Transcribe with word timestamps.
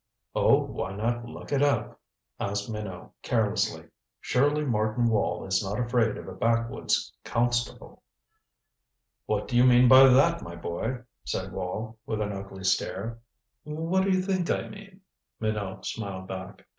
"Oh, 0.33 0.63
why 0.63 0.95
look 1.25 1.51
it 1.51 1.61
up?" 1.61 1.99
asked 2.39 2.71
Minot 2.71 3.11
carelessly. 3.21 3.85
"Surely 4.19 4.65
Martin 4.65 5.05
Wall 5.05 5.45
is 5.45 5.63
not 5.63 5.79
afraid 5.79 6.17
of 6.17 6.27
a 6.27 6.33
backwoods 6.33 7.13
constable." 7.23 8.01
"What 9.27 9.47
do 9.47 9.55
you 9.55 9.63
mean 9.63 9.87
by 9.87 10.07
that, 10.07 10.41
my 10.41 10.55
boy?" 10.55 11.03
said 11.23 11.51
Wall, 11.51 11.99
with 12.07 12.19
an 12.19 12.31
ugly 12.33 12.63
stare. 12.63 13.19
"What 13.63 14.01
do 14.05 14.09
you 14.09 14.23
think 14.23 14.49
I 14.49 14.69
mean?" 14.69 15.01
Minot 15.39 15.85
smiled 15.85 16.27
back. 16.27 16.65